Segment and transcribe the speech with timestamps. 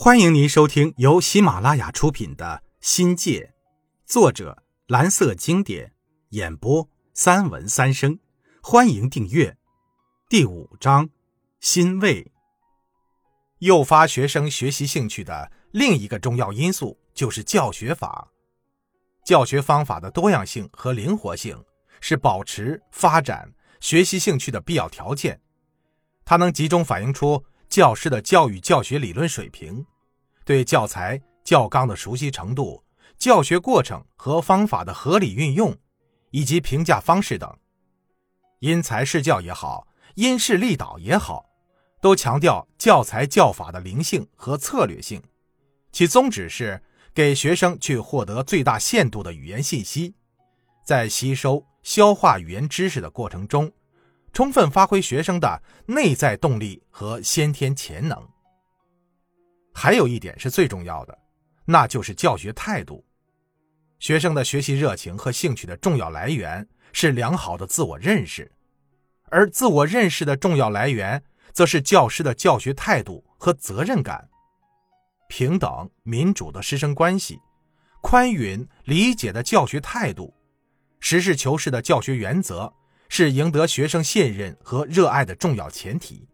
[0.00, 3.40] 欢迎您收听由喜马拉雅出品的《新界》，
[4.06, 5.92] 作者蓝色经典，
[6.28, 8.16] 演播三文三生。
[8.62, 9.58] 欢迎订阅。
[10.28, 11.10] 第五章：
[11.58, 12.30] 欣慰。
[13.58, 18.28] 诱发学生学习兴趣的另一个重要因素就是教学法。
[19.24, 21.60] 教学方法的多样性和灵活性
[22.00, 25.40] 是保持、发展学习兴趣的必要条件。
[26.24, 27.44] 它能集中反映出。
[27.78, 29.86] 教师的教育教学理论水平，
[30.44, 32.82] 对教材教纲的熟悉程度，
[33.16, 35.78] 教学过程和方法的合理运用，
[36.32, 37.56] 以及评价方式等，
[38.58, 39.86] 因材施教也好，
[40.16, 41.46] 因势利导也好，
[42.02, 45.22] 都强调教材教法的灵性和策略性。
[45.92, 46.82] 其宗旨是
[47.14, 50.16] 给学生去获得最大限度的语言信息，
[50.84, 53.70] 在吸收消化语言知识的过程中。
[54.32, 58.16] 充分发挥学生的内在动力和先天潜能。
[59.74, 61.18] 还有一点是最重要的，
[61.64, 63.04] 那就是教学态度。
[63.98, 68.50] 学生的学习热情和兴趣的重要来源是良好的自我认识，
[69.24, 74.28] 而自我认识的重要来源则是教师的教学态度和责任感。
[75.28, 77.38] 平等民主的师生关系，
[78.00, 80.32] 宽允理解的教学态度，
[81.00, 82.72] 实事求是的教学原则。
[83.08, 86.28] 是赢得学生信任和热爱的重要前提。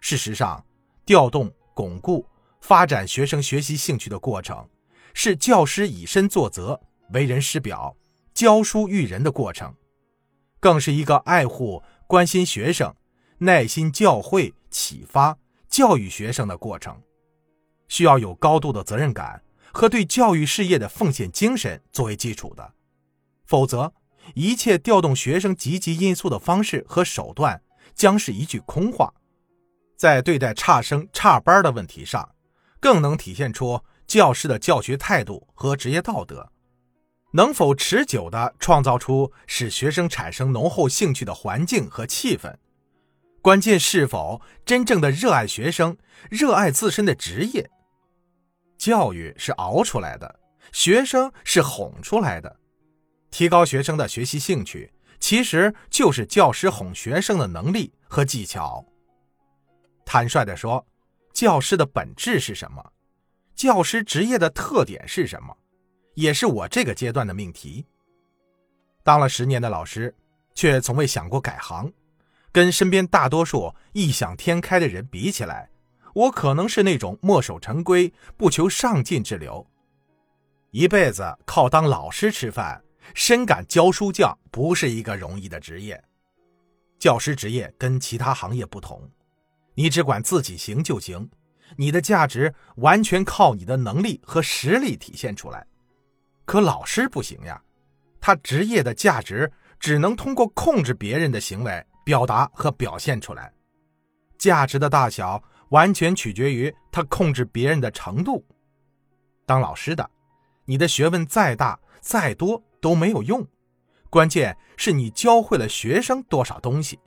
[0.00, 0.64] 事实上，
[1.04, 2.26] 调动、巩固、
[2.60, 4.68] 发展学生学习兴趣的过程，
[5.14, 6.80] 是教师以身作则、
[7.12, 7.96] 为人师表、
[8.34, 9.74] 教书育人的过程，
[10.58, 12.94] 更是一个爱护、关心学生、
[13.38, 17.00] 耐心教诲、启发、教育学生的过程。
[17.88, 22.72] 需要有高度的责任感和对教育事业的奉献精神作为基础的，
[23.46, 23.92] 否则。
[24.34, 27.62] 一切调动学生积极因素的方式和手段
[27.94, 29.12] 将是一句空话，
[29.96, 32.34] 在对待差生差班的问题上，
[32.80, 36.50] 更能体现出教师的教学态度和职业道德。
[37.32, 42.56] 能否持久地创造出使学生产生浓厚兴趣的环境和气氛，
[43.40, 45.96] 关键是否真正的热爱学生，
[46.28, 47.70] 热爱自身的职业。
[48.76, 50.40] 教育是熬出来的，
[50.72, 52.59] 学生是哄出来的。
[53.30, 58.84] 提高学生的学习兴趣，其实就是教师哄学生的能力和技巧。
[60.04, 60.84] 坦率地说，
[61.32, 62.84] 教师的本质是什么？
[63.54, 65.56] 教师职业的特点是什么？
[66.14, 67.86] 也是我这个阶段的命题。
[69.04, 70.14] 当了十年的老师，
[70.54, 71.90] 却从未想过改行。
[72.52, 75.70] 跟身边大多数异想天开的人比起来，
[76.14, 79.64] 我可能是那种墨守成规、不求上进之流。
[80.72, 82.82] 一辈子靠当老师吃饭。
[83.14, 86.02] 深感教书匠不是一个容易的职业，
[86.98, 89.10] 教师职业跟其他行业不同，
[89.74, 91.28] 你只管自己行就行，
[91.76, 95.66] 你的价值完全靠你的能力和实力体现出来。
[96.44, 97.62] 可老师不行呀，
[98.20, 103.52] 他职业的价值只能通过控制别人的行为表达和表现出来，
[104.36, 108.44] 价值的大小完全取决于他控制别人的程度。
[109.46, 110.08] 当老师的，
[110.64, 112.62] 你的学问再大再多。
[112.80, 113.46] 都没有用，
[114.08, 116.98] 关键是你教会了学生多少东西，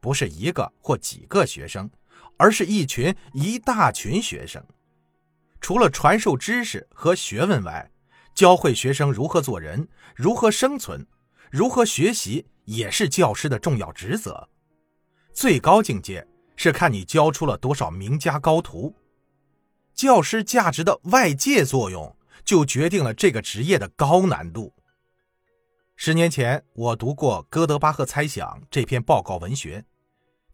[0.00, 1.90] 不是一个或几个学生，
[2.36, 4.64] 而是一群一大群学生。
[5.60, 7.90] 除了传授知识和学问外，
[8.34, 11.06] 教会学生如何做人、如何生存、
[11.50, 14.48] 如何学习，也是教师的重要职责。
[15.32, 16.26] 最高境界
[16.56, 18.94] 是看你教出了多少名家高徒。
[19.94, 24.72] 教师价值的外界作用，就决定了这个职业的高难度。
[25.96, 29.84] 十年前，我读过《哥德巴赫猜想》这篇报告文学，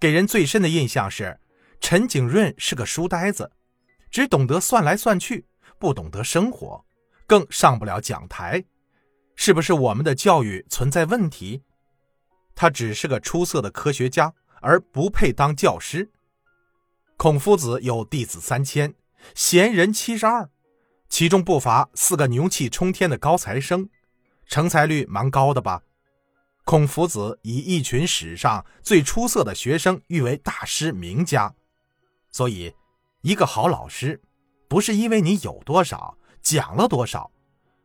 [0.00, 1.38] 给人最深的印象是
[1.80, 3.52] 陈景润是个书呆子，
[4.10, 5.46] 只懂得算来算去，
[5.78, 6.84] 不懂得生活，
[7.26, 8.64] 更上不了讲台。
[9.36, 11.62] 是不是我们的教育存在问题？
[12.54, 16.10] 他只是个出色的科学家，而不配当教师。
[17.16, 18.94] 孔夫子有弟子三千，
[19.34, 20.50] 贤人七十二，
[21.08, 23.88] 其中不乏四个牛气冲天的高材生。
[24.46, 25.82] 成才率蛮高的吧？
[26.64, 31.54] 孔夫子以一群史上最出色的学生誉为大师名家，
[32.32, 32.74] 所以，
[33.22, 34.20] 一个好老师，
[34.68, 37.30] 不是因为你有多少讲了多少，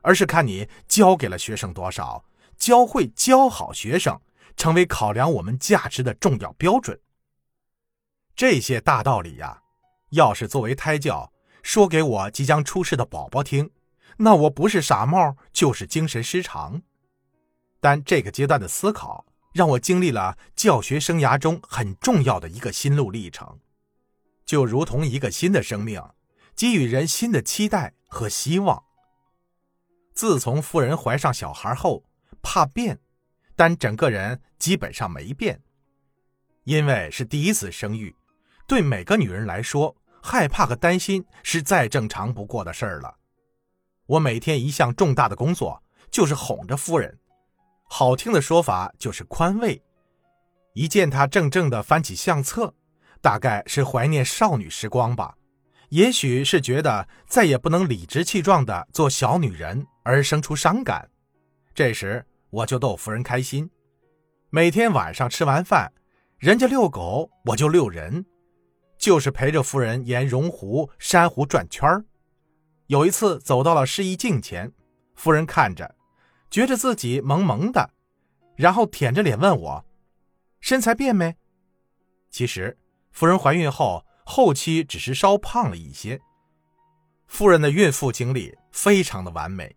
[0.00, 2.24] 而是看你教给了学生多少，
[2.56, 4.20] 教会教好学生，
[4.56, 7.00] 成为考量我们价值的重要标准。
[8.36, 9.60] 这些大道理呀，
[10.10, 11.32] 要是作为胎教
[11.64, 13.68] 说给我即将出世的宝宝听。
[14.16, 16.82] 那我不是傻帽，就是精神失常。
[17.80, 23.60] 但这个阶段的思考，让我经历了教学生涯中很重要的一个心路历程。
[24.44, 26.02] 就如同一个新的生命，
[26.56, 28.82] 给予人新的期待和希望。
[30.14, 32.02] 自从夫人怀上小孩后，
[32.42, 32.98] 怕变，
[33.54, 35.60] 但整个人基本上没变。
[36.64, 38.16] 因为是第一次生育，
[38.66, 43.17] 对每个女人来说，害怕和担心是再正常不过的事儿了。
[44.08, 47.18] 我每天一项重大的工作就是哄着夫人，
[47.90, 49.82] 好听的说法就是宽慰。
[50.72, 52.72] 一见她怔怔地翻起相册，
[53.20, 55.36] 大概是怀念少女时光吧，
[55.90, 59.86] 也许是觉得再也不能理直气壮地做小女人。
[60.04, 61.06] 而生出伤感，
[61.74, 63.68] 这时我就逗夫人开心。
[64.48, 65.92] 每天晚上吃完饭，
[66.38, 68.24] 人家遛狗，我就遛人，
[68.96, 72.02] 就是陪着夫人沿溶湖、珊瑚转圈儿。
[72.88, 74.72] 有一次走到了试衣镜前，
[75.14, 75.94] 夫人看着，
[76.50, 77.90] 觉着自己萌萌的，
[78.56, 79.84] 然后舔着脸问我
[80.60, 81.36] ：“身材变没？”
[82.30, 82.78] 其实，
[83.12, 86.18] 夫人怀孕后后期只是稍胖了一些。
[87.26, 89.76] 夫人的孕妇经历非常的完美。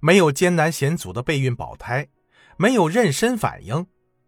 [0.00, 2.08] 没有艰难险阻的备孕保胎，
[2.56, 3.84] 没有妊娠反应，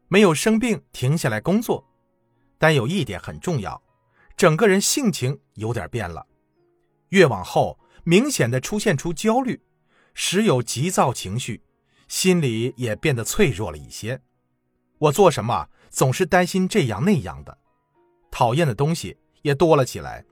[0.09, 1.85] 没有生病停下来工作，
[2.59, 3.81] 但有一点很重要，
[4.37, 6.27] 整个人性情有点变了。
[7.11, 9.61] 越往后，明显的出现出焦虑，
[10.15, 11.63] 时有急躁情绪，
[12.09, 14.21] 心里也变得脆弱了一些。
[14.99, 17.59] 我做什么总是担心这样那样的，
[18.31, 20.25] 讨厌的东西也多了起来，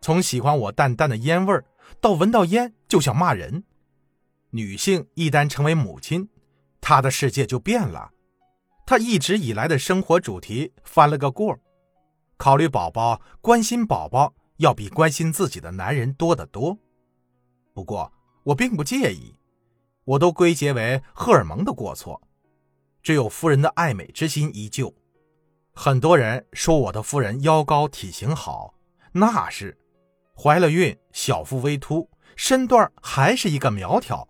[0.00, 1.64] 从喜欢我淡淡的烟味儿，
[2.00, 3.64] 到闻到烟就想骂人。
[4.50, 6.28] 女性一旦成为母亲，
[6.80, 8.10] 她的世界就变了。
[8.86, 11.58] 她一直以来的生活主题翻了个过儿，
[12.36, 16.78] 考虑宝宝、关心宝宝，要比关心自己的男人多得多。
[17.74, 18.10] 不过
[18.44, 19.38] 我并不介意，
[20.04, 22.22] 我都归结为荷尔蒙的过错。
[23.02, 24.94] 只有夫人的爱美之心依旧。
[25.74, 28.74] 很多人说我的夫人腰高体型好，
[29.12, 29.76] 那是，
[30.34, 34.26] 怀了孕，小腹微凸，身段还是一个苗条。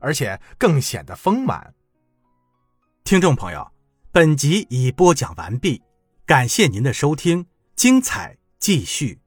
[0.00, 1.72] 而且更显得丰满。
[3.04, 3.72] 听众朋友，
[4.12, 5.82] 本集已播讲完毕，
[6.26, 9.23] 感谢您的收听，精彩继续。